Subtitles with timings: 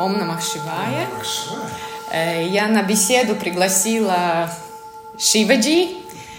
[0.00, 1.06] Ом Намах Шивая.
[2.10, 4.50] Э, Я на беседу пригласила
[5.18, 5.88] Шиваджи,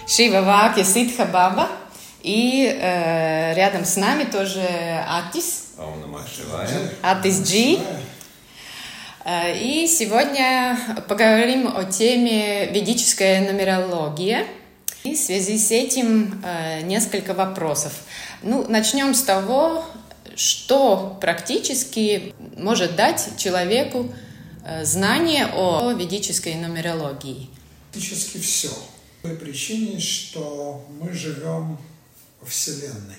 [0.04, 1.68] Шива Вакья Ситха Баба.
[2.22, 4.66] И э, рядом с нами тоже
[5.08, 5.74] Атис.
[7.02, 7.78] Атис Джи.
[9.24, 14.44] Э, И сегодня поговорим о теме ведическая нумерология.
[15.04, 17.92] И в связи с этим э, несколько вопросов.
[18.42, 19.84] Ну, начнем с того,
[20.36, 24.14] что практически может дать человеку
[24.64, 27.50] э, знание о ведической нумерологии.
[27.92, 28.70] Практически все.
[29.22, 31.78] По той причине, что мы живем
[32.40, 33.16] во Вселенной.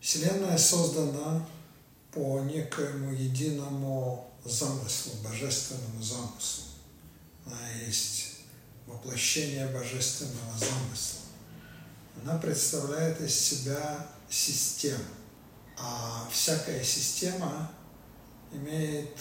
[0.00, 1.46] Вселенная создана
[2.12, 6.64] по некоему единому замыслу, божественному замыслу.
[7.46, 8.36] Она есть
[8.86, 11.20] воплощение божественного замысла.
[12.22, 15.04] Она представляет из себя систему.
[15.82, 17.70] А всякая система
[18.52, 19.16] имеет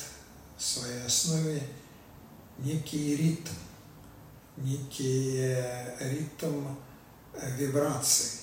[0.58, 1.64] в своей основе
[2.58, 3.54] некий ритм,
[4.58, 6.68] некий э, ритм
[7.34, 8.42] э, вибраций.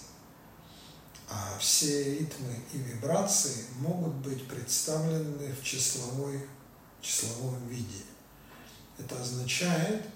[1.29, 6.41] А все ритмы и вибрации могут быть представлены в числовой,
[7.03, 8.05] числовом виде.
[8.97, 10.07] Это означает,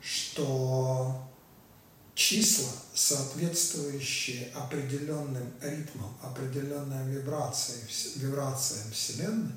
[0.00, 1.28] что
[2.14, 7.80] числа, соответствующие определенным ритмам, определенным вибрациям,
[8.16, 9.52] вибрациям Вселенной,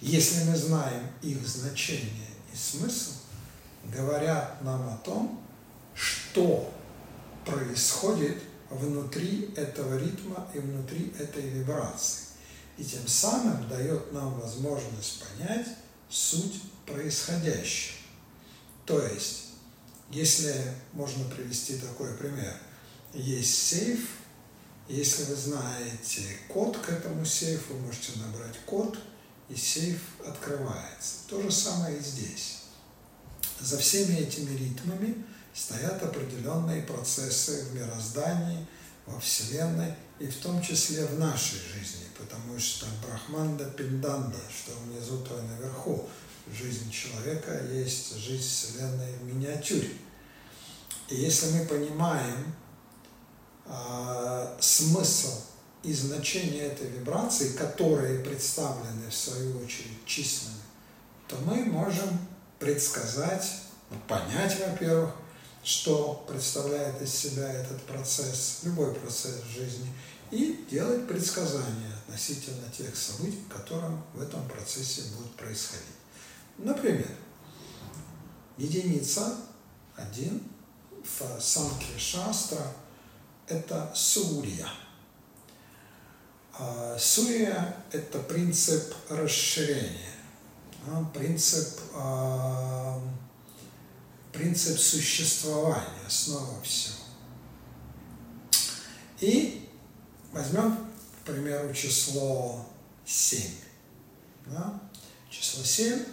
[0.00, 3.12] если мы знаем их значение и смысл,
[3.84, 5.44] говорят нам о том,
[5.94, 6.72] что
[7.44, 12.26] происходит внутри этого ритма и внутри этой вибрации.
[12.76, 15.66] И тем самым дает нам возможность понять
[16.08, 17.96] суть происходящего.
[18.86, 19.47] То есть,
[20.10, 20.54] если
[20.92, 22.54] можно привести такой пример,
[23.12, 24.08] есть сейф,
[24.88, 28.98] если вы знаете код к этому сейфу, вы можете набрать код,
[29.48, 31.14] и сейф открывается.
[31.28, 32.62] То же самое и здесь.
[33.60, 38.66] За всеми этими ритмами стоят определенные процессы в мироздании,
[39.08, 45.18] во Вселенной и в том числе в нашей жизни, потому что Брахманда Пинданда, что внизу,
[45.18, 46.08] то и наверху,
[46.52, 49.90] жизнь человека есть жизнь Вселенной в миниатюре.
[51.08, 52.54] И если мы понимаем
[53.66, 55.42] э, смысл
[55.82, 60.56] и значение этой вибрации, которые представлены в свою очередь числами,
[61.28, 62.18] то мы можем
[62.58, 63.46] предсказать,
[64.06, 65.14] понять, во-первых,
[65.62, 69.92] что представляет из себя этот процесс, любой процесс в жизни,
[70.30, 75.97] и делать предсказания относительно тех событий, которые в этом процессе будут происходить.
[76.58, 77.08] Например,
[78.56, 79.36] единица,
[79.96, 80.42] один,
[81.04, 82.72] в Санкре Шастра–
[83.46, 84.68] это Сурья.
[86.98, 90.12] Сурья– это принцип расширения,
[91.14, 91.80] принцип
[94.32, 96.96] принцип существования, основа всего.
[99.20, 99.68] И
[100.32, 100.76] возьмем,
[101.20, 102.64] к примеру, число
[103.04, 103.50] 7.
[104.46, 104.80] Да?
[105.30, 106.04] Число 7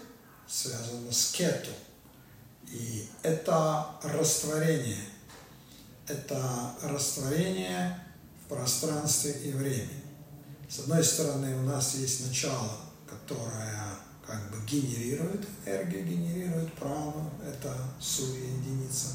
[0.56, 1.72] связано с кету.
[2.68, 5.06] И это растворение.
[6.08, 8.00] Это растворение
[8.44, 10.04] в пространстве и времени.
[10.70, 12.78] С одной стороны, у нас есть начало,
[13.08, 19.08] которое как бы генерирует энергию, генерирует прану, это сурья единица,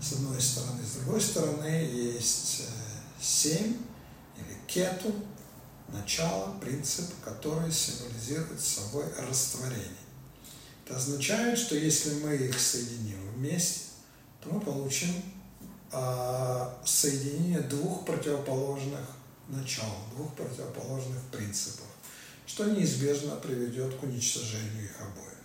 [0.00, 0.82] с одной стороны.
[0.84, 2.62] С другой стороны есть
[3.20, 3.76] семь
[4.36, 5.14] или кету,
[5.88, 10.09] начало, принцип, который символизирует собой растворение.
[10.90, 13.82] Это означает, что если мы их соединим вместе,
[14.42, 15.22] то мы получим
[15.92, 19.00] э, соединение двух противоположных
[19.46, 21.86] начал, двух противоположных принципов
[22.46, 25.38] что неизбежно приведет к уничтожению их обоих.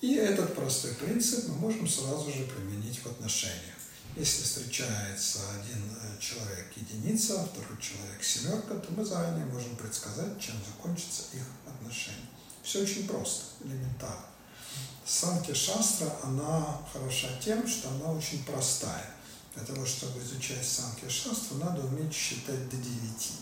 [0.00, 3.76] И этот простой принцип мы можем сразу же применить в отношениях.
[4.16, 5.84] Если встречается один
[6.18, 12.28] человек единица, второй человек семерка, то мы заранее можем предсказать, чем закончатся их отношения.
[12.64, 14.29] Все очень просто, элементарно.
[15.10, 19.06] Санки Шастра, она хороша тем, что она очень простая.
[19.56, 23.32] Для того, чтобы изучать Санки Шастру, надо уметь считать до девяти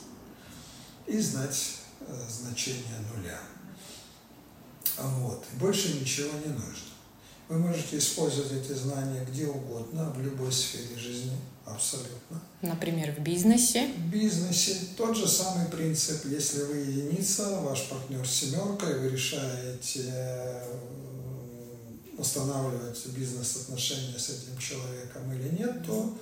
[1.06, 1.72] и знать
[2.30, 3.38] значение нуля.
[4.96, 5.44] Вот.
[5.60, 6.88] Больше ничего не нужно.
[7.50, 11.36] Вы можете использовать эти знания где угодно, в любой сфере жизни,
[11.66, 12.40] абсолютно.
[12.62, 13.88] Например, в бизнесе?
[13.88, 16.24] В бизнесе тот же самый принцип.
[16.24, 20.62] Если вы единица, ваш партнер семерка, и вы решаете
[22.18, 26.18] устанавливать бизнес-отношения с этим человеком или нет, то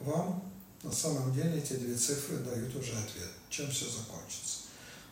[0.00, 0.42] вам
[0.82, 4.64] на самом деле эти две цифры дают уже ответ, чем все закончится.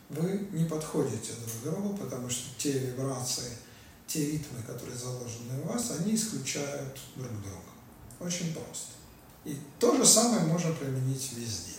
[0.09, 3.57] вы не подходите друг другу, потому что те вибрации,
[4.07, 7.71] те ритмы, которые заложены у вас, они исключают друг друга.
[8.19, 8.91] Очень просто.
[9.45, 11.72] И то же самое можно применить везде.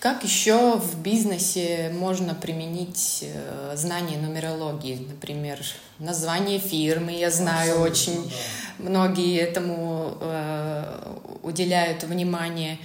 [0.00, 5.58] Как еще в бизнесе можно применить э, знание нумерологии, например,
[5.98, 7.12] название фирмы?
[7.12, 8.30] Я знаю, Абсолютно, очень
[8.78, 8.90] да.
[8.90, 12.78] многие этому э, уделяют внимание.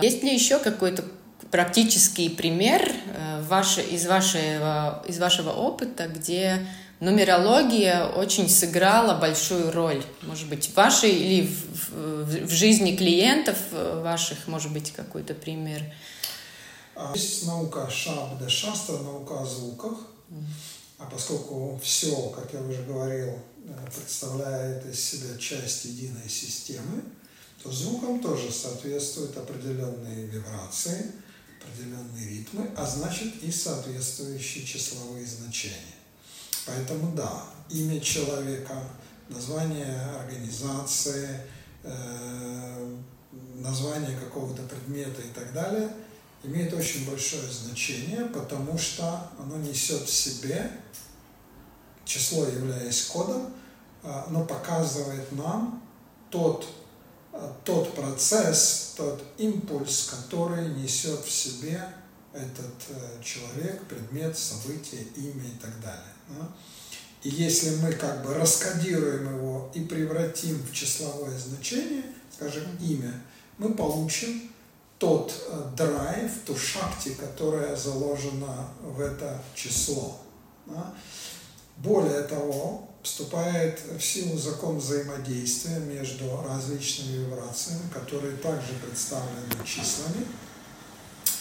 [0.00, 1.04] Есть ли еще какой-то
[1.50, 6.66] практический пример э, ваш, из, вашего, из вашего опыта, где
[7.00, 13.56] нумерология очень сыграла большую роль, может быть, в вашей или в, в, в жизни клиентов
[13.72, 15.82] э, ваших, может быть, какой-то пример?
[17.00, 19.96] А, есть наука шабда, шастра, наука о звуках.
[20.98, 27.04] А поскольку все, как я уже говорил, э, представляет из себя часть единой системы,
[27.62, 31.12] то звукам тоже соответствуют определенные вибрации,
[31.62, 35.94] определенные ритмы, а значит и соответствующие числовые значения.
[36.66, 38.74] Поэтому да, имя человека,
[39.28, 41.42] название организации,
[41.84, 42.96] э,
[43.54, 45.88] название какого-то предмета и так далее–
[46.42, 50.70] имеет очень большое значение, потому что оно несет в себе,
[52.04, 53.52] число являясь кодом,
[54.02, 55.82] а, оно показывает нам
[56.30, 56.66] тот,
[57.32, 61.82] а, тот процесс, тот импульс, который несет в себе
[62.32, 66.48] этот э, человек, предмет, событие, имя и так далее.
[67.22, 73.12] И если мы как бы раскодируем его и превратим в числовое значение, скажем, имя,
[73.56, 74.52] мы получим
[74.98, 80.20] тот э, драйв, ту шакти, которая заложена в это число.
[80.66, 80.94] Да?
[81.76, 90.26] Более того, вступает в силу закон взаимодействия между различными вибрациями, которые также представлены числами.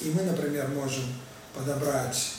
[0.02, 1.06] И мы, например, можем
[1.56, 2.34] подобрать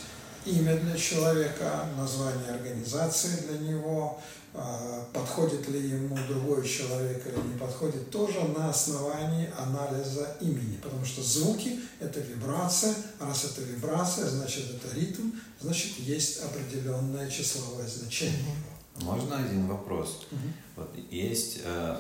[0.49, 4.21] имя для человека, название организации для него,
[4.55, 10.79] а, подходит ли ему другой человек или не подходит, тоже на основании анализа имени.
[10.83, 15.31] Потому что звуки– это вибрация, а раз это вибрация, значит это ритм,
[15.61, 18.55] значит есть определенное числовое значение.
[19.00, 20.27] Можно один вопрос?
[20.33, 20.41] Угу.
[20.77, 21.97] Вот есть э,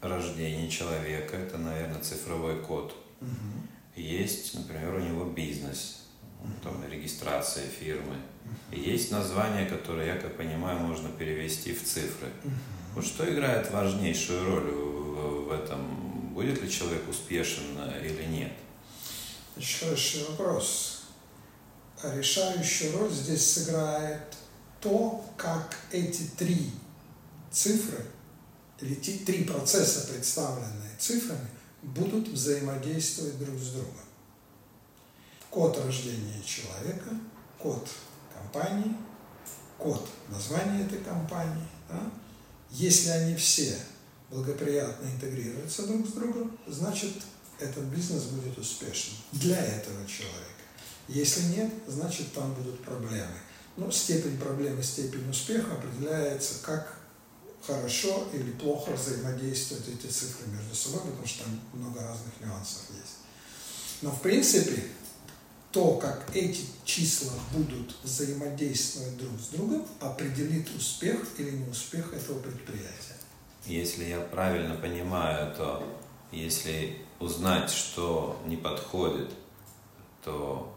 [0.00, 2.94] рождение человека, это, наверное, цифровой код.
[3.20, 4.00] Угу.
[4.00, 6.01] Есть, например, у него бизнес,
[6.62, 8.16] там, регистрация фирмы.
[8.70, 12.28] И есть название, которое, я как понимаю, можно перевести в цифры.
[12.94, 16.32] Вот что играет важнейшую роль в, в этом?
[16.34, 18.52] Будет ли человек успешен или нет?
[19.56, 21.04] Очень хороший вопрос.
[22.02, 24.36] Решающую роль здесь сыграет
[24.80, 26.70] то, как эти три
[27.50, 28.04] цифры
[28.80, 31.46] или три процесса, представленные цифрами,
[31.82, 34.11] будут взаимодействовать друг с другом
[35.52, 37.10] код рождения человека,
[37.58, 37.86] код
[38.34, 38.96] компании,
[39.76, 41.68] код названия этой компании.
[41.90, 42.10] Да?
[42.70, 43.76] Если они все
[44.30, 47.12] благоприятно интегрируются друг с другом, значит,
[47.58, 50.48] этот бизнес будет успешным для этого человека.
[51.06, 53.36] Если нет, значит, там будут проблемы.
[53.76, 56.98] Но степень проблемы, степень успеха определяется, как
[57.66, 63.18] хорошо или плохо взаимодействуют эти цифры между собой, потому что там много разных нюансов есть.
[64.00, 64.82] Но в принципе,
[65.72, 73.16] то, как эти числа будут взаимодействовать друг с другом, определит успех или неуспех этого предприятия.
[73.64, 75.82] Если я правильно понимаю, то
[76.30, 79.30] если узнать, что не подходит,
[80.22, 80.76] то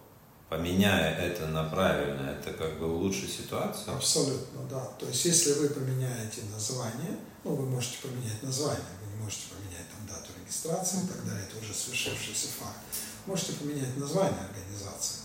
[0.49, 3.95] поменяя это на правильное, это как бы улучшит ситуацию?
[3.95, 4.85] Абсолютно, да.
[4.99, 9.89] То есть, если вы поменяете название, ну, вы можете поменять название, вы не можете поменять
[9.89, 12.79] там дату регистрации далее, это уже свершившийся факт
[13.25, 15.21] можете поменять название организации.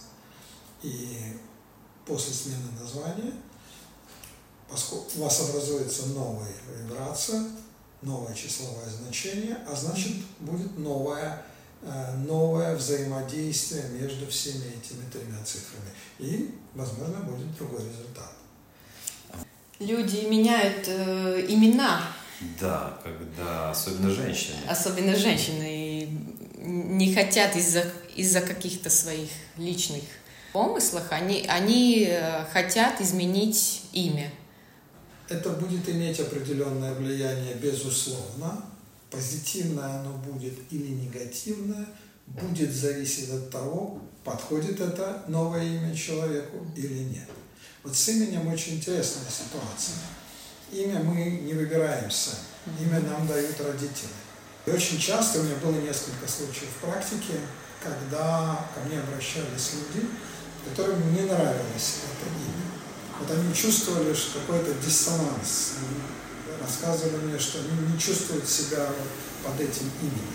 [0.83, 1.37] И
[2.07, 3.33] после смены названия,
[4.69, 7.45] поскольку у вас образуется новая вибрация,
[8.02, 11.42] новое числовое значение, а значит будет новое,
[11.83, 15.90] э, новое взаимодействие между всеми этими тремя цифрами.
[16.19, 18.33] И, возможно, будет другой результат.
[19.78, 22.02] Люди меняют э, имена.
[22.59, 24.57] Да, когда особенно женщины.
[24.69, 25.79] Особенно женщины
[26.70, 27.84] не хотят из-за
[28.16, 30.02] из каких-то своих личных
[30.52, 34.30] помыслов, они, они э, хотят изменить имя.
[35.28, 38.64] Это будет иметь определенное влияние, безусловно.
[39.10, 41.86] Позитивное оно будет или негативное,
[42.26, 47.28] будет зависеть от того, подходит это новое имя человеку или нет.
[47.82, 49.96] Вот с именем очень интересная ситуация.
[50.72, 52.38] Имя мы не выбираем сами,
[52.80, 54.10] имя нам дают родители.
[54.72, 57.40] Очень часто у меня было несколько случаев в практике,
[57.82, 60.06] когда ко мне обращались люди,
[60.68, 62.70] которым не нравилось это имя.
[63.18, 65.74] Вот они чувствовали какой-то диссонанс.
[66.60, 68.86] Рассказывали мне, что они не чувствуют себя
[69.44, 70.34] под этим именем.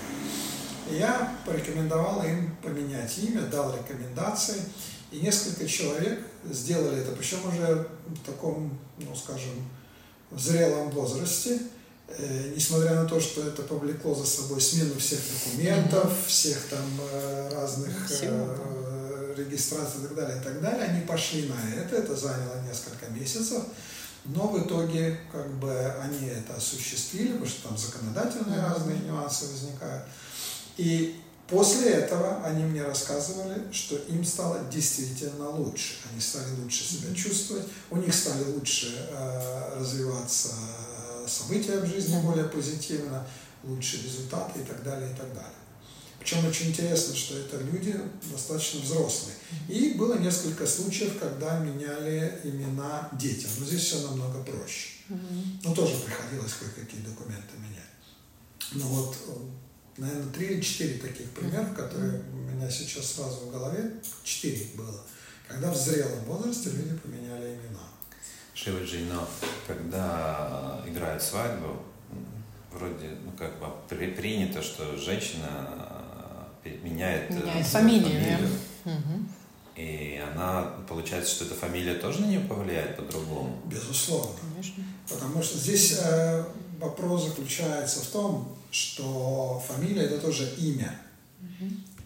[0.91, 4.61] И я порекомендовал им поменять имя, дал рекомендации.
[5.11, 9.65] И несколько человек сделали это, причем уже в таком, ну скажем,
[10.31, 11.61] в зрелом возрасте,
[12.55, 18.09] несмотря на то, что это повлекло за собой смену всех документов, всех там э, разных
[18.21, 23.07] э, регистраций и так далее, и так далее, они пошли на это, это заняло несколько
[23.11, 23.63] месяцев,
[24.25, 30.05] но в итоге как бы они это осуществили, потому что там законодательные разные нюансы возникают.
[30.77, 35.97] И После этого они мне рассказывали, что им стало действительно лучше.
[36.11, 40.94] Они стали лучше себя чувствовать, у них стали лучше э, развиваться э,
[41.27, 43.25] события в жизни более позитивно,
[43.63, 45.51] лучшие результаты и так далее, и так далее.
[46.19, 47.95] Причем очень интересно, что это люди
[48.31, 49.35] достаточно взрослые.
[49.67, 53.51] И было несколько случаев, когда меняли имена детям.
[53.59, 54.89] Но здесь все намного проще.
[55.63, 57.85] Но тоже приходилось кое-какие документы менять.
[58.71, 59.31] Но вот э,
[59.97, 65.03] наверное, три или четыре таких примера, которые у меня сейчас сразу в голове, четыре было,
[65.47, 67.87] когда в зрелом возрасте люди поменяли имена.
[68.65, 69.27] Шиваджи, но
[69.67, 71.83] когда играют свадьбу,
[72.71, 75.69] вроде, ну, как бы при, принято, что женщина
[76.81, 78.09] меняет, э, меняет фамилию.
[78.09, 78.49] фамилию.
[78.85, 79.25] Угу.
[79.75, 83.61] И она, получается, что эта фамилия тоже на нее повлияет по-другому?
[83.65, 84.33] Безусловно.
[84.41, 84.83] Конечно.
[85.07, 86.45] Потому что здесь э,
[86.79, 90.99] вопрос заключается в том, что фамилия это тоже имя.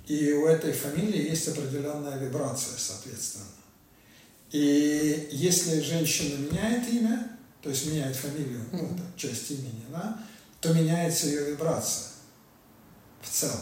[0.08, 3.46] И у этой фамилии есть определенная вибрация, соответственно.
[4.51, 10.20] И если женщина меняет имя, то есть меняет фамилию, ну, это часть имени, да,
[10.60, 12.08] то меняется ее вибрация
[13.22, 13.60] в целом.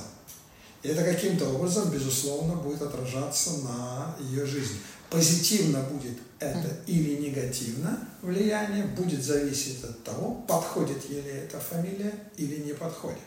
[0.83, 4.77] И это каким-то образом, безусловно, будет отражаться на ее жизни.
[5.09, 12.57] Позитивно будет это или негативно влияние, будет зависеть от того, подходит ей эта фамилия или
[12.57, 13.19] не подходит.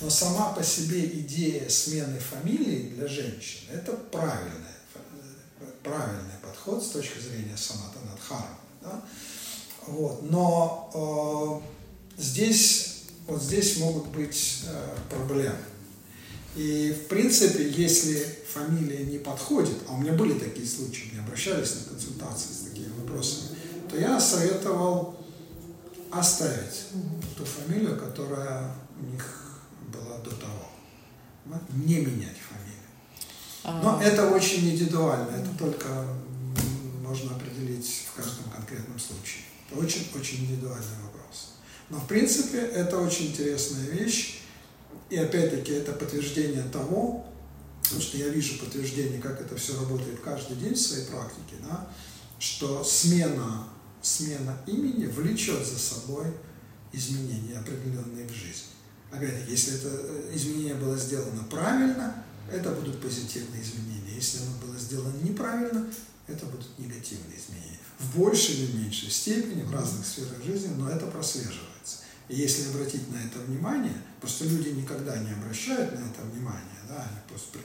[0.00, 4.74] Но сама по себе идея смены фамилии для женщин– это правильный,
[5.82, 6.34] правильный
[6.64, 8.58] подход с точки зрения самата надхарма.
[8.82, 9.02] Да?
[9.86, 10.22] Вот.
[10.30, 11.62] Но
[12.16, 15.56] э, здесь, вот здесь могут быть э, проблемы.
[16.56, 21.74] И в принципе, если фамилия не подходит, а у меня были такие случаи, мне обращались
[21.76, 23.58] на консультации с такими вопросами,
[23.90, 25.16] то я советовал
[26.10, 26.86] оставить
[27.36, 29.60] ту фамилию, которая у них
[29.92, 30.70] была до того.
[31.74, 32.74] Не менять фамилию.
[33.64, 33.82] А.
[33.82, 36.06] Но это очень индивидуально, это только
[37.14, 39.44] можно определить в каждом конкретном случае.
[39.70, 41.54] Это очень-очень индивидуальный вопрос.
[41.88, 44.40] Но в принципе это очень интересная вещь,
[45.10, 47.24] и опять-таки это подтверждение того,
[47.84, 51.88] потому что я вижу подтверждение, как это все работает каждый день в своей практике, да,
[52.40, 53.68] что смена,
[54.02, 56.26] смена имени влечет за собой
[56.92, 58.72] изменения определенные в жизни.
[59.12, 64.16] Опять-таки, если это э, изменение было сделано правильно, это будут позитивные изменения.
[64.16, 65.86] Если оно было сделано неправильно,
[66.26, 67.78] это будут негативные изменения.
[67.98, 71.98] В большей или меньшей степени, в разных сферах жизни, но это прослеживается.
[72.28, 76.96] И если обратить на это внимание, просто люди никогда не обращают на это внимание, да,
[76.96, 77.58] они просто,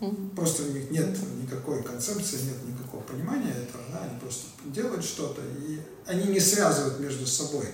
[0.00, 5.04] ну, просто у них нет никакой концепции, нет никакого понимания этого, да, они просто делают
[5.04, 7.66] что-то, и они не связывают между собой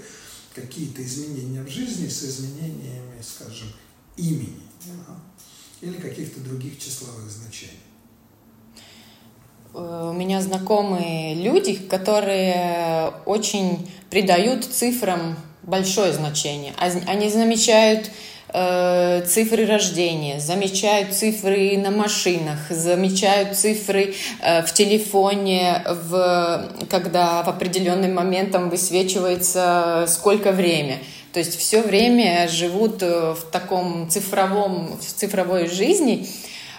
[0.54, 3.68] какие-то изменения в жизни с изменениями, скажем,
[4.16, 5.20] имени да,
[5.80, 7.80] или каких-то других числовых значений.
[9.74, 16.72] Э, у меня знакомые люди, которые очень придают цифрам большое значение.
[16.78, 18.10] Они замечают
[18.52, 27.48] э, цифры рождения, замечают цифры на машинах, замечают цифры э, в телефоне, в, когда в
[27.48, 30.98] определенный момент там высвечивается сколько время.
[31.32, 36.26] То есть все время живут в таком цифровом, в цифровой жизни,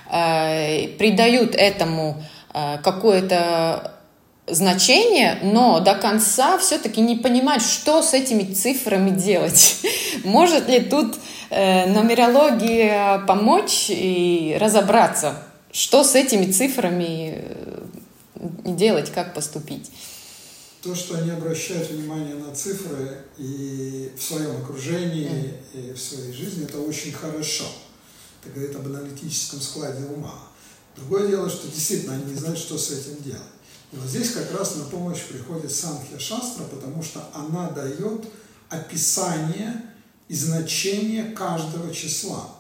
[0.10, 2.22] придают этому
[2.54, 4.02] какое-то
[4.48, 9.78] значение, но до конца все-таки не понимать, что с этими цифрами делать.
[10.24, 11.16] Может ли тут
[11.50, 17.84] э, нумерология помочь и разобраться, что с этими цифрами э,
[18.66, 19.92] делать, как поступить?
[20.84, 25.92] То, что они обращают внимание на цифры и в своем окружении, mm.
[25.92, 27.66] и в своей жизни, это очень хорошо.
[28.44, 30.51] Это говорит об аналитическом складе ума.
[30.96, 33.42] Другое дело, что действительно они не знают, что с этим делать.
[33.92, 38.26] И вот здесь как раз на помощь приходит Санхья Шастра, потому что она дает
[38.70, 39.84] описание
[40.28, 42.56] и значение каждого числа.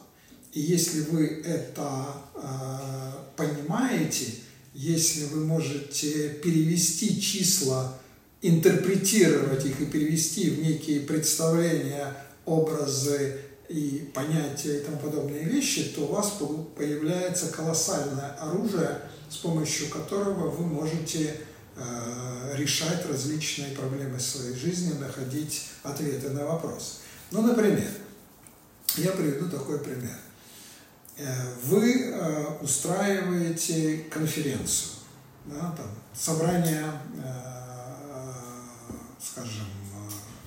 [0.51, 4.25] И если вы это э, понимаете,
[4.73, 7.97] если вы можете перевести числа,
[8.41, 12.13] интерпретировать их и перевести в некие представления,
[12.45, 13.39] образы
[13.71, 16.33] и понятия и тому подобные вещи, то у вас
[16.75, 21.37] появляется колоссальное оружие, с помощью которого вы можете
[21.77, 26.95] э, решать различные проблемы своей жизни, находить ответы на вопросы.
[27.31, 27.87] Ну, например,
[28.97, 30.17] я приведу такой пример.
[31.17, 34.91] Э, вы э, устраиваете конференцию,
[35.45, 36.85] да, там, собрание,
[39.19, 39.65] скажем,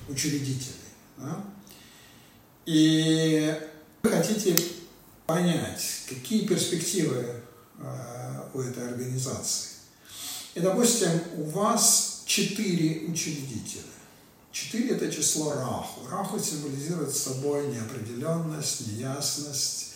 [0.08, 0.74] учредителей.
[1.16, 1.42] Да,
[2.66, 3.54] и
[4.02, 4.56] вы хотите
[5.26, 7.42] понять, какие перспективы
[8.52, 9.70] у этой организации.
[10.54, 13.82] И, допустим, у вас четыре учредителя.
[14.52, 16.06] Четыре– это число Раху.
[16.08, 19.94] Раху символизирует собой неопределенность, неясность,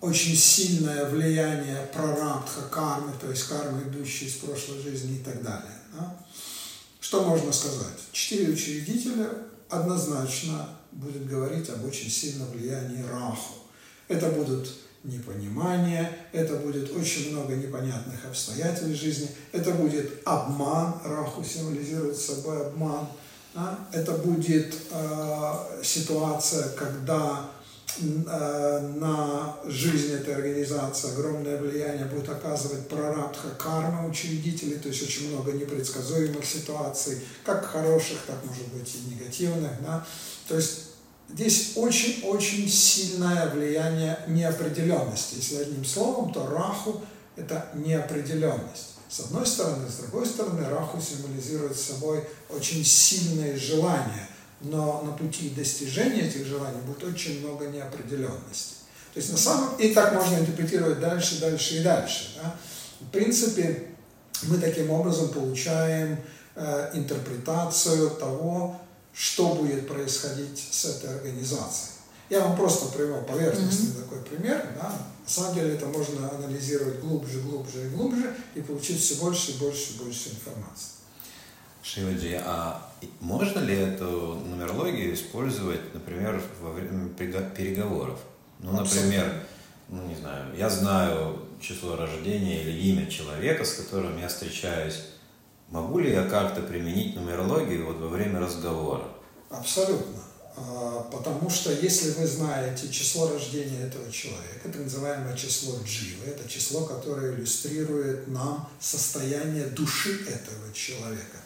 [0.00, 5.78] очень сильное влияние прарабдха кармы, то есть кармы, идущие из прошлой жизни и так далее.
[5.92, 6.16] Да?
[7.00, 7.98] Что можно сказать?
[8.12, 9.30] Четыре учредителя
[9.68, 13.54] однозначно будет говорить об очень сильном влиянии Раху.
[14.08, 14.68] Это будут
[15.04, 23.06] непонимание, это будет очень много непонятных обстоятельств жизни, это будет обман, Раху символизирует собой обман–
[23.54, 23.78] да?
[23.92, 27.50] Это будет э, ситуация, когда
[28.00, 35.52] на жизнь этой организации огромное влияние будет оказывать прарабдха карма учредителей, то есть очень много
[35.52, 39.72] непредсказуемых ситуаций, как хороших, так может быть и негативных.
[39.82, 40.06] Да?
[40.48, 40.82] То есть
[41.28, 45.36] здесь очень-очень сильное влияние неопределенности.
[45.36, 47.02] Если одним словом, то раху–
[47.36, 48.98] это неопределенность.
[49.08, 54.28] С одной стороны, с другой стороны, Раху символизирует собой очень сильные желания,
[54.60, 58.74] но на пути достижения этих желаний будет очень много неопределенности.
[59.14, 62.38] То есть на самом и так можно интерпретировать дальше, дальше и дальше.
[62.42, 62.56] Да?
[63.00, 63.88] В принципе,
[64.42, 66.18] мы таким образом получаем
[66.54, 68.80] э, интерпретацию того,
[69.12, 71.92] что будет происходить с этой организацией.
[72.30, 74.02] Я вам просто привел поверхностный mm-hmm.
[74.02, 74.66] такой пример.
[74.80, 74.90] Да?
[75.24, 79.54] На самом деле это можно анализировать глубже, глубже и глубже и получить все больше и
[79.54, 80.97] больше и больше информации.
[81.82, 88.18] Шиваджи, а можно ли эту нумерологию использовать, например, во время переговоров?
[88.58, 89.42] Ну, например,
[89.88, 95.00] ну, не знаю, я знаю число рождения или имя человека, с которым я встречаюсь.
[95.70, 99.04] Могу ли я как-то применить нумерологию вот во время разговора?
[99.50, 100.22] Абсолютно.
[100.56, 106.48] А, потому что если вы знаете число рождения этого человека, это называемое число дживы, это
[106.48, 111.38] число, которое иллюстрирует нам состояние души этого человека.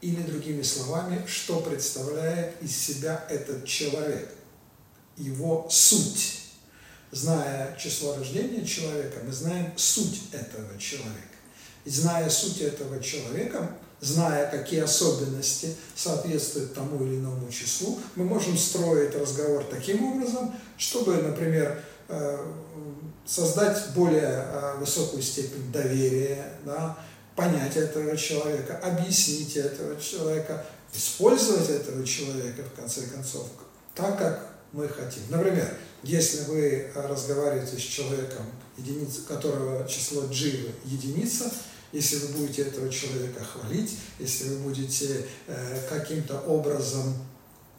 [0.00, 4.30] Или другими словами, что представляет из себя этот человек,
[5.16, 6.42] его суть.
[7.12, 11.36] Зная число рождения человека, мы знаем суть этого человека.
[11.84, 18.58] И зная суть этого человека, зная, какие особенности соответствуют тому или иному числу, мы можем
[18.58, 22.44] строить разговор таким образом, чтобы, например, э,
[23.24, 26.98] создать более э, высокую степень доверия, да,
[27.36, 33.46] понять этого человека, объяснить этого человека, использовать этого человека, в конце концов,
[33.94, 35.22] так, как мы хотим.
[35.28, 38.46] Например, если вы разговариваете с человеком,
[38.78, 41.50] единица, которого число дживы единица,
[41.92, 47.14] если вы будете этого человека хвалить, если вы будете э, каким-то образом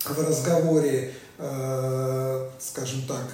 [0.05, 3.25] в разговоре, э, скажем так,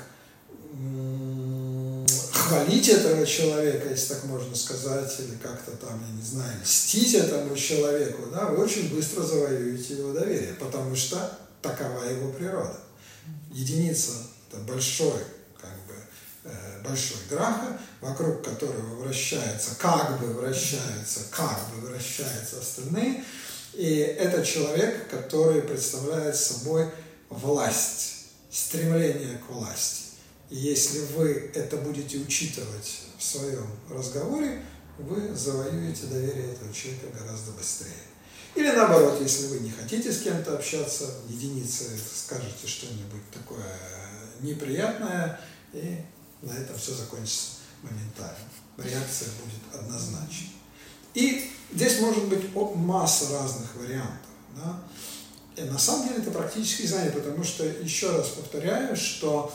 [2.53, 7.55] хвалить этого человека, если так можно сказать, или как-то там, я не знаю, льстить этому
[7.55, 12.77] человеку, да, вы очень быстро завоюете его доверие, потому что такова его природа.
[13.51, 14.11] Единица–
[14.51, 15.21] это большой
[16.45, 23.23] Э, большой граха, вокруг которого вращается, как бы вращаются, как бы вращаются остальные.
[23.73, 26.89] И это человек, который представляет собой
[27.29, 30.02] власть, стремление к власти.
[30.55, 34.63] Если вы это будете учитывать в своем разговоре,
[34.99, 38.03] вы завоюете доверие этого человека гораздо быстрее.
[38.53, 43.65] Или наоборот, если вы не хотите с кем-то общаться, единицы скажете что-нибудь такое
[44.41, 45.41] неприятное,
[45.73, 45.97] и
[46.43, 48.47] на этом все закончится моментально.
[48.77, 50.51] Реакция будет однозначной.
[51.15, 54.29] И здесь может быть масса разных вариантов.
[54.55, 54.83] Да?
[55.55, 59.51] И на самом деле это практически знание, потому что, еще раз повторяю, что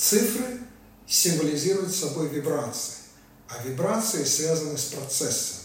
[0.00, 0.60] цифры
[1.06, 2.94] символизируют собой вибрации,
[3.48, 5.60] а вибрации связаны с процессами.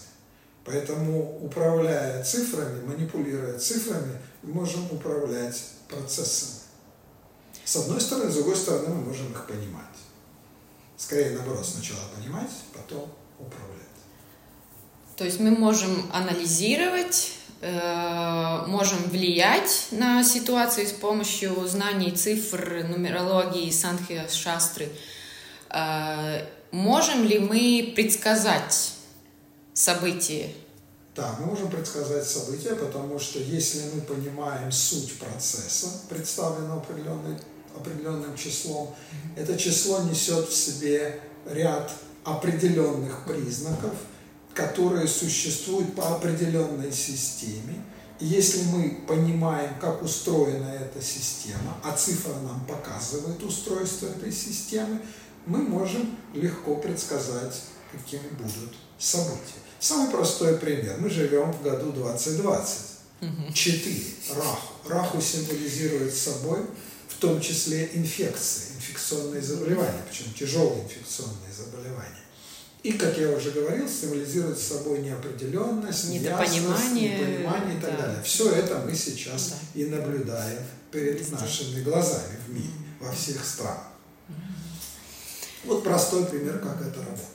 [0.66, 6.60] Поэтому, управляя цифрами, манипулируя цифрами, мы можем управлять процессами.
[7.64, 9.86] С одной стороны, с другой стороны, мы можем их понимать.
[10.98, 13.76] Скорее, наоборот, сначала понимать, потом управлять.
[15.16, 24.22] То есть мы можем анализировать, можем влиять на ситуацию с помощью знаний цифр, нумерологии, санхи,
[24.30, 24.90] шастры.
[25.76, 28.94] Э, можем ли мы предсказать
[29.74, 30.54] события?
[31.16, 37.38] Да, мы можем предсказать события, потому что если мы понимаем суть процесса, представленного определенной,
[37.76, 38.96] определенным числом,
[39.36, 41.92] это число несет в себе ряд
[42.24, 43.94] определенных признаков,
[44.56, 47.84] которые существуют по определенной системе.
[48.20, 55.02] И если мы понимаем, как устроена эта система, а цифра нам показывает устройство этой системы,
[55.46, 59.60] мы можем легко предсказать, какими будут события.
[59.80, 60.96] Самый простой пример.
[61.00, 62.96] Мы живем в году 2020.
[63.54, 64.06] Четыре.
[64.36, 64.74] Раху.
[64.88, 66.60] Раху символизирует собой
[67.10, 72.25] в том числе инфекции, инфекционные заболевания, причем тяжелые инфекционные заболевания.
[72.86, 78.04] И, как я уже говорил, символизирует собой неопределенность, недопонимание, ясность, непонимание и так да.
[78.04, 78.24] далее.
[78.24, 79.82] Все это мы сейчас да.
[79.82, 80.60] и наблюдаем
[80.92, 81.36] перед Везде.
[81.36, 82.70] нашими глазами в мире,
[83.00, 83.88] во всех странах.
[85.64, 87.30] Вот простой пример, как это работает.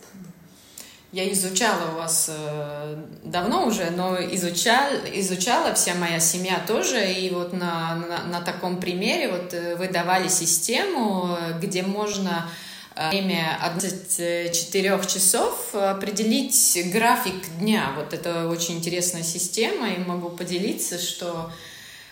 [1.11, 7.29] Я изучала у вас э, давно уже, но изучал, изучала вся моя семья тоже, и
[7.31, 12.70] вот на, на, на таком примере вот э, вы давали систему, где можно э,
[13.09, 17.93] время 24 часов определить график дня.
[17.97, 21.51] Вот это очень интересная система, и могу поделиться, что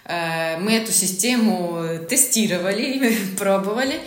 [0.06, 4.00] мы эту систему тестировали, пробовали,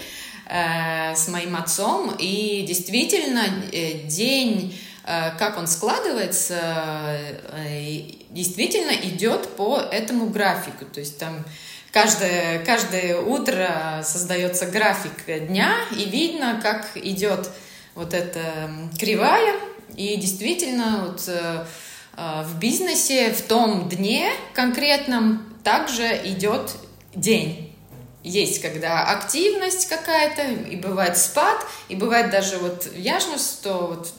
[0.54, 7.18] Э, с моим отцом, и действительно э, день, э, как он складывается,
[8.30, 10.84] действительно идет по этому графику.
[10.84, 11.46] То есть там
[11.92, 17.50] каждое, каждое утро создается график дня, и видно, как идет
[17.96, 19.56] вот эта кривая,
[19.96, 21.30] и действительно вот
[22.16, 26.72] в бизнесе в том дне конкретном также идет
[27.16, 27.76] день.
[28.24, 34.14] Есть, когда активность какая-то, и бывает спад, и бывает даже вот ясность, то вот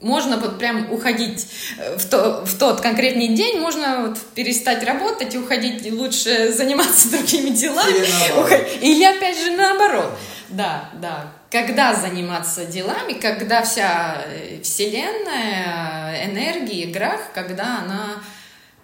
[0.00, 1.46] можно вот прям уходить
[1.78, 7.10] э, в, то, в тот конкретный день, можно вот перестать работать и уходить, лучше заниматься
[7.10, 7.90] другими делами.
[7.90, 10.16] Или, Или опять же наоборот.
[10.48, 11.32] Да, да.
[11.50, 18.22] Когда заниматься делами, когда вся э, вселенная, энергия, граф, когда она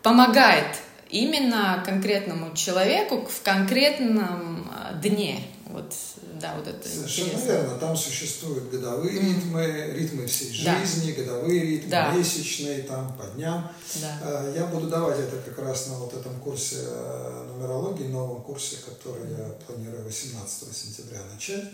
[0.02, 0.66] помогает
[1.10, 5.38] именно конкретному человеку в конкретном а, дне.
[5.74, 5.92] Вот,
[6.40, 7.46] да, вот это Совершенно интересно.
[7.48, 7.78] верно.
[7.78, 9.34] Там существуют годовые mm.
[9.34, 10.78] ритмы, ритмы всей да.
[10.78, 12.12] жизни, годовые ритмы, да.
[12.12, 13.72] месячные, там, по дням.
[13.96, 14.20] Да.
[14.22, 18.76] А, я буду давать это как раз на вот этом курсе э, нумерологии, новом курсе,
[18.86, 21.64] который я планирую 18 сентября начать.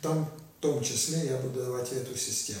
[0.00, 2.60] Там в том числе я буду давать эту систему.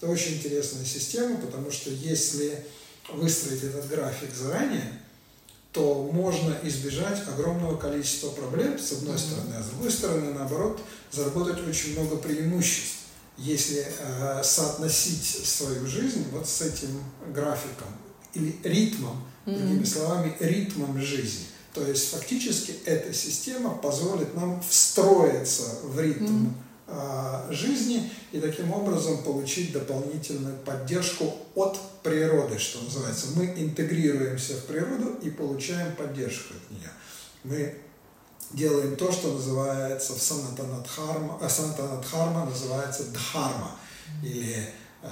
[0.00, 2.64] Это очень интересная система, потому что если
[3.12, 5.00] выстроить этот график заранее,
[5.72, 11.66] то можно избежать огромного количества проблем, с одной стороны, а с другой стороны, наоборот, заработать
[11.66, 12.96] очень много преимуществ,
[13.36, 17.00] если э, соотносить свою жизнь вот с этим
[17.32, 17.88] графиком
[18.34, 19.58] или ритмом, mm-hmm.
[19.58, 21.44] другими словами, ритмом жизни.
[21.74, 26.67] То есть фактически эта система позволит нам встроиться в ритм mm-hmm
[27.50, 33.28] жизни и таким образом получить дополнительную поддержку от природы, что называется.
[33.36, 36.90] Мы интегрируемся в природу и получаем поддержку от нее.
[37.44, 37.78] Мы
[38.52, 43.72] делаем то, что называется в санатанадхарма, э, санатанадхарма называется дхарма,
[44.22, 44.72] или
[45.02, 45.08] э,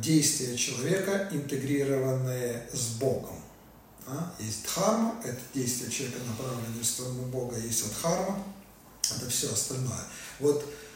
[0.00, 3.36] действия человека, интегрированные с Богом.
[4.06, 4.32] А?
[4.40, 8.42] Есть дхарма, это действие человека, направленное в сторону Бога, есть адхарма,
[9.16, 10.04] это все остальное.
[10.40, 10.89] Вот Э,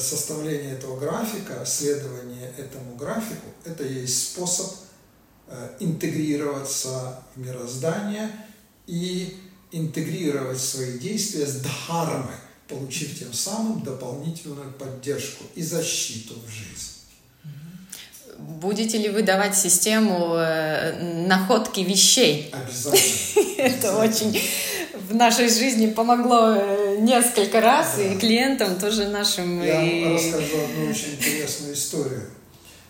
[0.00, 4.72] составление этого графика, следование этому графику, это есть способ
[5.48, 8.30] э, интегрироваться в мироздание
[8.86, 9.36] и
[9.72, 12.36] интегрировать свои действия с дхармой,
[12.68, 16.93] получив тем самым дополнительную поддержку и защиту в жизни.
[18.38, 22.52] Будете ли вы давать систему э, находки вещей?
[22.52, 23.56] Обязательно.
[23.58, 24.40] Это очень
[25.08, 29.62] в нашей жизни помогло э, несколько раз, и клиентам тоже нашим.
[29.62, 32.30] Я расскажу одну очень интересную историю,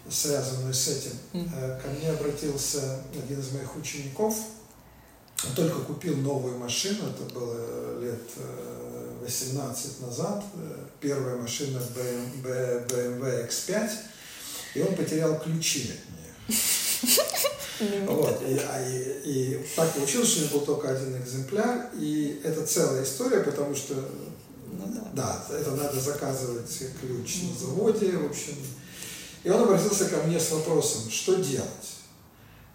[0.08, 1.12] связанную с этим.
[1.32, 1.82] Mm.
[1.82, 4.36] Ко мне обратился один из моих учеников,
[5.46, 8.22] он только купил новую машину, это было лет
[9.22, 10.44] 18 назад,
[11.00, 13.90] первая машина BMW X5,
[14.74, 18.04] и он потерял ключи от нее.
[18.06, 22.40] Вот, и, а, и, и так получилось, что у него был только один экземпляр, и
[22.44, 23.94] это целая история, потому что
[24.70, 25.44] Ну, да.
[25.48, 28.54] да, это надо заказывать ключ на заводе, в общем.
[29.42, 31.98] И он обратился ко мне с вопросом, что делать.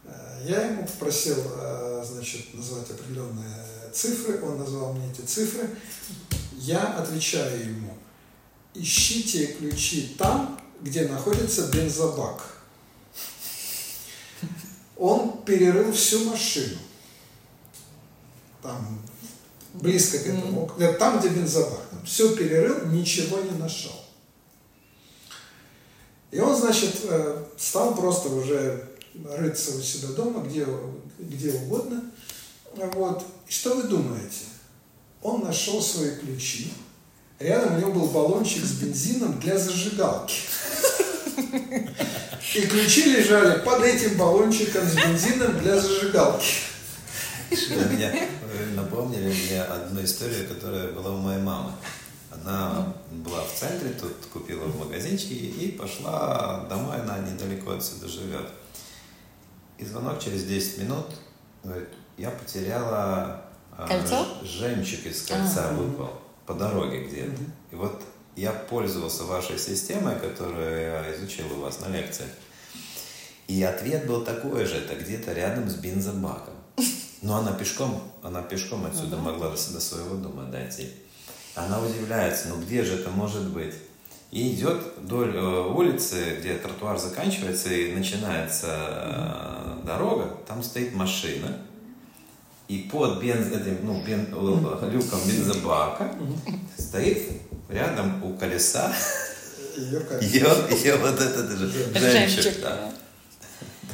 [0.05, 5.67] Э, я ему попросил, э, значит, назвать определенные цифры, он назвал мне эти цифры.
[6.57, 7.97] Я отвечаю ему,
[8.75, 12.41] ищите ключи там, где находится бензобак.
[14.97, 16.77] Он перерыл всю машину.
[18.61, 19.01] Там,
[19.73, 21.81] близко к этому, там, где бензобак.
[22.05, 23.95] Все перерыл, ничего не нашел.
[26.31, 28.89] И он, значит, э, стал просто уже
[29.25, 30.67] рыться у себя дома, где,
[31.17, 32.03] где угодно.
[32.75, 33.23] Вот.
[33.47, 34.45] И что вы думаете?
[35.21, 36.71] Он нашел свои ключи.
[37.39, 40.41] Рядом у него был баллончик с бензином для зажигалки.
[42.53, 46.47] И ключи лежали под этим баллончиком с бензином для зажигалки.
[47.49, 51.71] Меня, вы напомнили мне одну историю, которая была у моей мамы.
[52.31, 58.49] Она была в центре, тут купила в магазинчике и пошла домой, она недалеко отсюда живет.
[59.77, 61.05] И звонок через 10 минут,
[61.63, 63.45] говорит, я потеряла
[63.77, 64.27] а, Кольцо?
[64.43, 67.43] жемчуг из кольца а, выпал по дороге где-то.
[67.71, 68.01] И вот
[68.35, 72.31] я пользовался вашей системой, которую я изучил у вас на лекциях.
[73.47, 76.55] И ответ был такой же, это где-то рядом с бензобаком.
[77.21, 80.89] Но она пешком, она пешком отсюда uh могла до, своего дома дойти.
[81.53, 83.75] Она удивляется, ну где же это может быть?
[84.31, 91.59] И идет вдоль э, улицы, где тротуар заканчивается и начинается э, дорога, там стоит машина,
[92.69, 96.15] и под бенз, этим, ну, бен, э, люком бензобака
[96.77, 97.31] стоит
[97.67, 98.93] рядом у колеса
[99.75, 102.61] ее, ее, вот этот же жемчуг.
[102.61, 102.91] Да.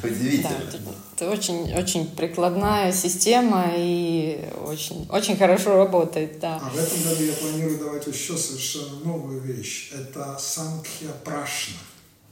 [0.02, 0.50] Удивительно.
[0.70, 6.60] Да, это очень, очень прикладная система и очень, очень хорошо работает, да.
[6.62, 9.92] А в этом году я планирую давать еще совершенно новую вещь.
[9.94, 11.76] Это санкхья прашна.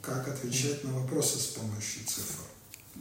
[0.02, 2.43] Как отвечать на вопросы с помощью цифр.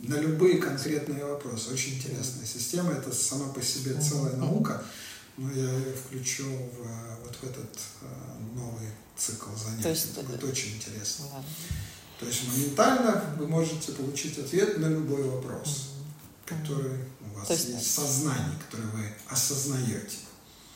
[0.04, 1.72] На любые конкретные вопросы.
[1.72, 2.92] Очень интересная система.
[2.92, 4.84] Это сама по себе целая наука.
[5.38, 8.06] Но я ее включу в, вот в этот э,
[8.54, 9.84] новый цикл занятий.
[9.84, 11.26] То есть, это будет очень интересно.
[11.32, 11.50] Ладно.
[12.20, 15.90] То есть моментально вы можете получить ответ на любой вопрос,
[16.46, 20.18] который у вас есть, есть сознание, который вы осознаете.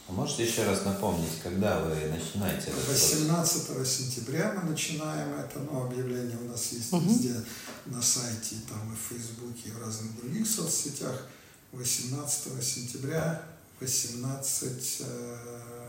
[0.07, 2.91] А можете еще раз напомнить, когда вы начинаете это?
[2.91, 7.03] 18 сентября мы начинаем это, но объявление у нас есть угу.
[7.03, 7.35] везде
[7.85, 11.27] на сайте, там и в Фейсбуке, и в разных других соцсетях.
[11.73, 13.43] 18 сентября
[13.81, 15.03] 18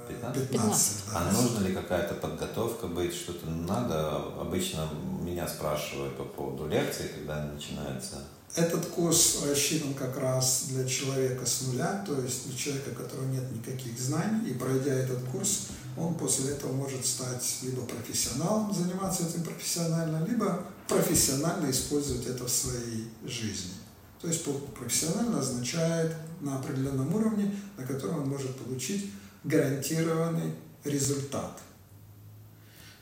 [0.08, 0.50] 15?
[0.50, 1.18] 15 да.
[1.18, 4.16] А нужно ли какая-то подготовка быть, что-то надо?
[4.40, 4.88] Обычно
[5.22, 8.16] меня спрашивают по поводу лекции, когда начинается.
[8.58, 13.26] Этот курс рассчитан как раз для человека с нуля, то есть для человека, у которого
[13.26, 19.28] нет никаких знаний, и пройдя этот курс, он после этого может стать либо профессионалом, заниматься
[19.28, 23.74] этим профессионально, либо профессионально использовать это в своей жизни.
[24.20, 24.44] То есть
[24.76, 29.12] профессионально означает на определенном уровне, на котором он может получить
[29.44, 31.60] гарантированный результат.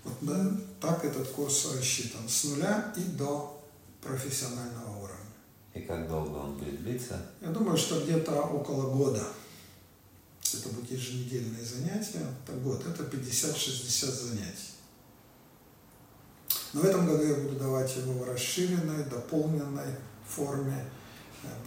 [0.05, 3.59] Вот да, так этот курс рассчитан с нуля и до
[4.03, 5.06] профессионального уровня.
[5.77, 7.21] И как долго он будет длиться?
[7.43, 9.23] Я думаю, что где-то около года.
[10.55, 12.27] Это будут еженедельные занятия.
[12.43, 12.83] Это год.
[12.87, 14.73] Это 50-60 занятий.
[16.73, 19.95] Но в этом году я буду давать его в расширенной, дополненной
[20.27, 20.83] форме.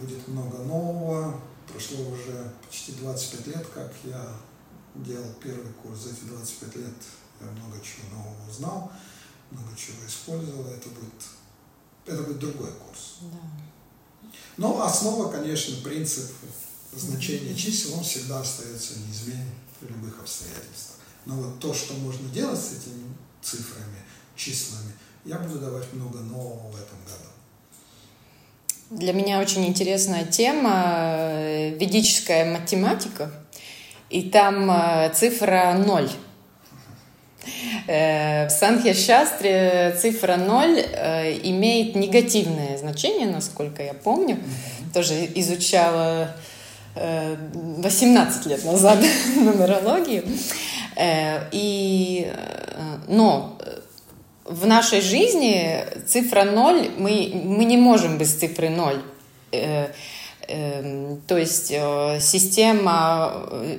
[0.00, 1.40] Будет много нового.
[1.72, 4.26] Прошло уже почти 25 лет, как я
[4.96, 6.00] делал первый курс.
[6.00, 6.94] За эти 25 лет
[7.40, 8.92] я много чего нового узнал,
[9.52, 10.66] много чего использовал.
[10.66, 11.26] Это будет,
[12.06, 13.18] это будет другой курс.
[13.20, 13.38] Да.
[14.60, 16.30] Но основа, конечно, принцип
[16.94, 19.48] значения чисел, он всегда остается неизменен
[19.80, 20.98] в любых обстоятельствах.
[21.24, 23.04] Но вот то, что можно делать с этими
[23.40, 23.96] цифрами,
[24.36, 24.92] числами,
[25.24, 27.30] я буду давать много нового в этом году.
[28.90, 33.32] Для меня очень интересная тема ведическая математика
[34.10, 36.10] и там э, цифра ноль.
[37.86, 44.38] Э, в Санхья-шастре цифра 0 э, имеет негативное значение, насколько я помню.
[44.92, 46.34] Тоже изучала
[46.94, 48.98] 18 лет назад
[49.36, 50.24] нумерологию.
[51.52, 52.32] И,
[53.06, 53.56] но
[54.44, 59.00] в нашей жизни цифра 0, мы, мы не можем без цифры 0
[60.50, 63.78] Эм, то есть э, система э,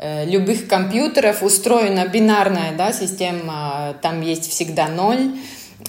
[0.00, 5.36] любых компьютеров устроена бинарная да, система, там есть всегда ноль,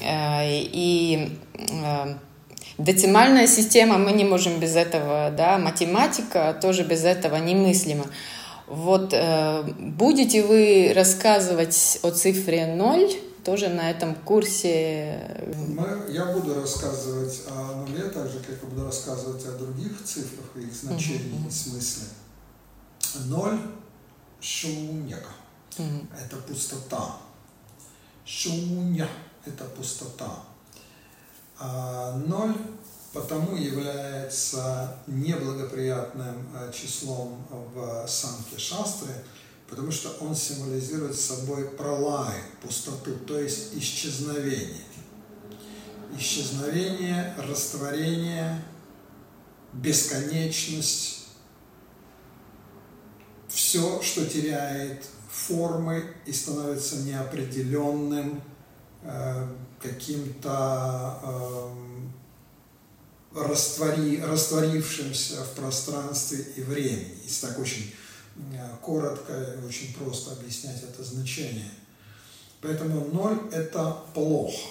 [0.02, 1.38] э, и
[2.80, 8.06] децимальная система, мы не можем без этого, да, математика тоже без этого немыслима.
[8.68, 13.10] Вот э, будете вы рассказывать о цифре 0
[13.44, 15.44] тоже на этом курсе?
[15.68, 20.46] Мы, я буду рассказывать о нуле, так же, как и буду рассказывать о других цифрах
[20.56, 22.06] и их значении и смысле.
[23.26, 23.60] Ноль–
[24.42, 25.32] шуньяка.
[25.78, 27.18] Это пустота.
[28.26, 29.08] Шуня–
[29.46, 30.44] это пустота.
[31.58, 32.56] А ноль
[33.14, 39.14] потому является неблагоприятным э, числом в Санке Шастры,
[39.70, 44.86] потому что он символизирует собой пролай, пустоту, то есть исчезновение.
[46.18, 48.64] Исчезновение, растворение,
[49.74, 51.19] бесконечность,
[53.70, 58.42] все, что теряет формы и становится неопределенным,
[59.04, 59.48] э,
[59.80, 62.12] каким-то эм,
[63.32, 67.16] раствори, растворившимся в пространстве и времени.
[67.24, 67.94] Если так очень
[68.54, 71.72] э, коротко и очень просто объяснять это значение.
[72.62, 74.68] Поэтому ноль– это плохо.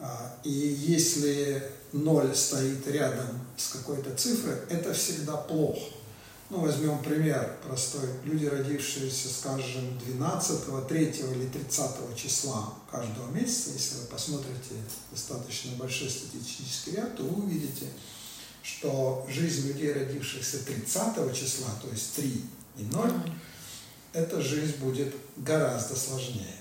[0.00, 5.97] А, и если ноль стоит рядом с какой-то цифрой, это всегда плохо.
[6.50, 8.08] Ну, возьмем пример простой.
[8.24, 14.74] Люди, родившиеся, скажем, 12, 3 или 30 числа каждого месяца, если вы посмотрите
[15.10, 17.86] достаточно большой статистический ряд, то вы увидите,
[18.62, 22.44] что жизнь людей, родившихся 30 числа, то есть 3
[22.78, 23.12] и 0,
[24.14, 26.56] эта жизнь будет гораздо сложнее.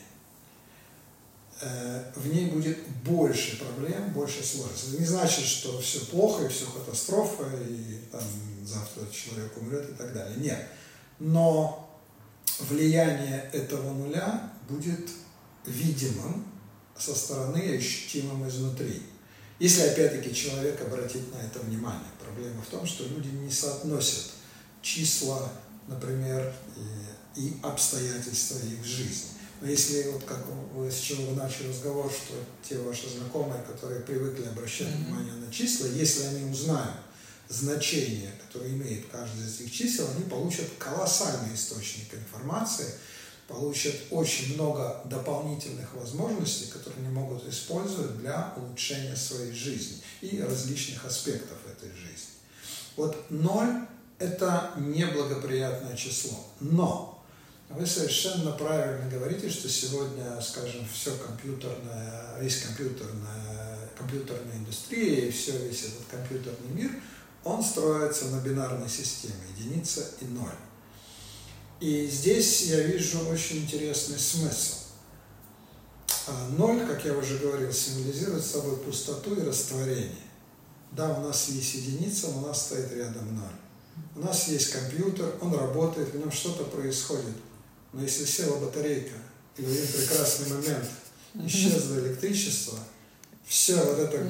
[1.61, 4.89] Э, в ней будет больше проблем, больше сложностей.
[4.89, 8.21] Это не значит, что все плохо и все катастрофа, и там,
[8.67, 10.37] завтра человек умрет и так далее.
[10.37, 10.67] Нет.
[11.19, 11.89] Но
[12.59, 15.09] влияние этого нуля будет
[15.65, 16.45] видимым
[16.97, 19.01] со стороны и ощутимым изнутри.
[19.59, 22.09] Если опять-таки человек обратит на это внимание.
[22.23, 24.33] Проблема в том, что люди не соотносят
[24.81, 25.49] числа,
[25.87, 26.53] например,
[27.35, 29.29] и, и обстоятельства их жизни.
[29.59, 34.01] Но если вот как вы, с чего вы начали разговор, что те ваши знакомые, которые
[34.01, 35.05] привыкли обращать mm-hmm.
[35.05, 36.97] внимание на числа, если они узнают
[37.49, 42.93] значение, которое имеет каждый из этих чисел, они получат колоссальный источник информации,
[43.47, 51.05] получат очень много дополнительных возможностей, которые они могут использовать для улучшения своей жизни и различных
[51.05, 52.33] аспектов этой жизни.
[52.97, 53.87] Вот ноль–
[54.19, 57.23] это неблагоприятное число, но
[57.69, 65.57] вы совершенно правильно говорите, что сегодня, скажем, все компьютерное, весь компьютерная, компьютерная индустрия и все,
[65.57, 66.91] весь этот компьютерный мир,
[67.47, 70.51] он строится на бинарной системе, единица и ноль.
[71.79, 74.75] И здесь я вижу очень интересный смысл.
[76.27, 80.11] А ноль, как я уже говорил, символизирует собой пустоту и растворение.
[80.91, 83.55] Да, у нас есть единица, но у нас стоит рядом ноль.
[84.15, 87.35] У нас есть компьютер, он работает, в нем что-то происходит.
[87.93, 89.15] Но если села батарейка,
[89.57, 90.89] и в один прекрасный момент
[91.45, 92.77] исчезло электричество,
[93.45, 94.27] все вот это,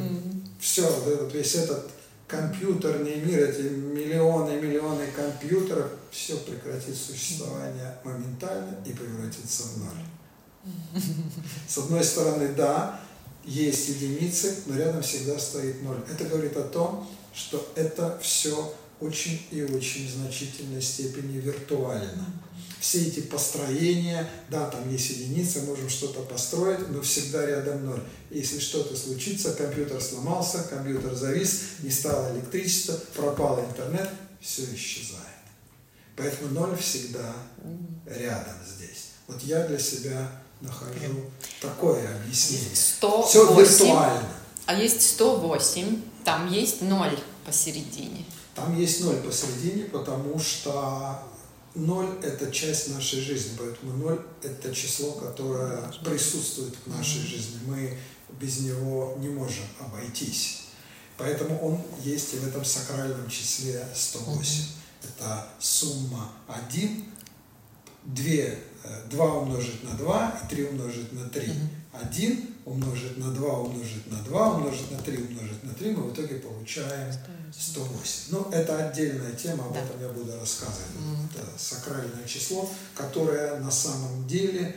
[0.60, 1.89] все вот этот, весь этот
[2.28, 11.04] компьютерный мир, эти миллионы и миллионы компьютеров, все прекратит существование моментально и превратится в ноль.
[11.68, 13.00] С одной стороны, да,
[13.46, 16.00] есть единицы, но рядом всегда стоит ноль.
[16.12, 22.25] Это говорит о том, что это все очень и очень значительной степени виртуально
[22.79, 28.01] все эти построения, да, там есть единицы, можем что-то построить, но всегда рядом ноль.
[28.29, 34.10] Если что-то случится, компьютер сломался, компьютер завис, не стало электричества, пропал интернет,
[34.41, 35.23] все исчезает.
[36.15, 37.33] Поэтому ноль всегда
[38.05, 39.10] рядом здесь.
[39.27, 40.31] Вот я для себя
[40.62, 41.29] нахожу
[41.62, 42.75] такое объяснение.
[42.75, 44.29] 108, все виртуально.
[44.65, 48.25] А есть 108, там есть ноль посередине.
[48.58, 51.24] Там есть ноль посередине, потому что
[51.78, 57.60] Ноль– это часть нашей жизни, поэтому ноль– это число, которое присутствует в нашей жизни.
[57.67, 57.96] Мы
[58.39, 60.63] без него не можем обойтись.
[61.17, 64.63] Поэтому он есть и в этом сакральном числе 108.
[65.04, 67.06] Это сумма 1,
[68.06, 68.25] 2,
[69.12, 71.54] 2 умножить на 2 и 3 умножить на 3.
[71.94, 76.13] 1 умножить на 2 умножить на 2 умножить на 3 умножить на 3, мы в
[76.13, 77.13] итоге получаем
[77.58, 78.26] 108.
[78.32, 80.92] Ну, это отдельная тема, об этом я буду рассказывать.
[81.34, 84.76] Это сакральное число, которое на самом деле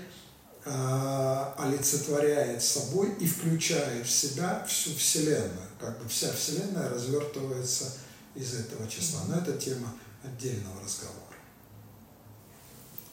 [0.65, 5.69] э, олицетворяет собой и включает в себя всю Вселенную.
[5.81, 7.93] Как бы вся Вселенная развертывается
[8.37, 9.23] из этого числа.
[9.27, 11.19] Но это тема отдельного разговора.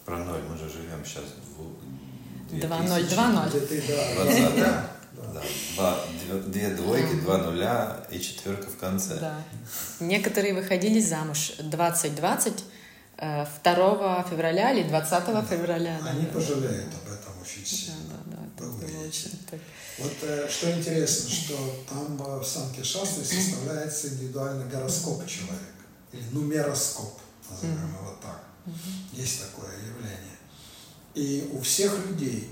[0.05, 1.25] Про ноль мы же живем сейчас
[1.57, 2.06] в
[2.49, 4.57] 2020.
[4.57, 4.89] Да,
[5.33, 5.41] да.
[5.75, 5.99] Два,
[6.47, 9.19] две двойки, два нуля и четверка в конце.
[9.19, 9.35] Да.
[9.99, 12.63] Некоторые выходили замуж 2020,
[13.17, 15.43] 2 февраля или 20 да.
[15.43, 15.99] февраля.
[16.05, 16.97] Они да, пожалеют да.
[16.97, 17.97] об этом очень сильно.
[18.25, 18.65] Да, да, да.
[18.65, 19.59] Это было очень так.
[19.97, 25.81] Вот э, что интересно, что там в Санке Шастры составляется индивидуальный гороскоп человека,
[26.13, 27.19] или нумероскоп,
[27.49, 28.43] назовем его так.
[28.67, 29.19] Mm-hmm.
[29.19, 30.36] Есть такое явление.
[31.17, 32.47] И у всех людей,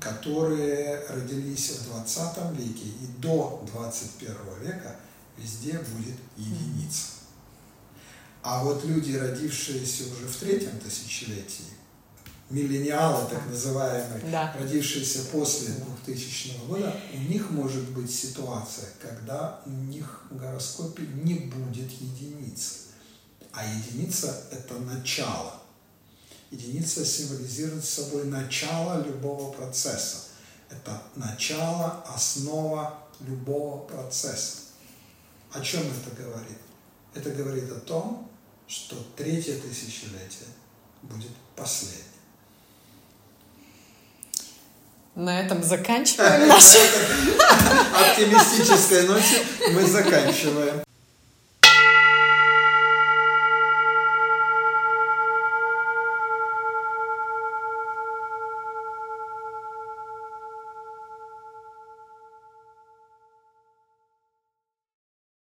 [0.00, 4.96] которые родились в 20 веке и до 21 века,
[5.36, 7.06] везде будет единица.
[8.42, 11.66] А вот люди, родившиеся уже в третьем тысячелетии,
[12.50, 14.56] миллениалы так называемые, да.
[14.58, 15.72] родившиеся после
[16.04, 22.88] 2000 года, у них может быть ситуация, когда у них в гороскопе не будет единицы.
[23.52, 25.62] А единица– это начало.
[26.50, 30.28] Единица символизирует собой начало любого процесса.
[30.70, 34.58] Это начало, основа любого процесса.
[35.52, 36.58] О чем это говорит?
[37.14, 38.30] Это говорит о том,
[38.66, 40.48] что третье тысячелетие
[41.02, 42.04] будет последним.
[45.14, 46.78] На этом заканчиваем нашу
[47.92, 50.87] оптимистической ноте мы заканчиваем.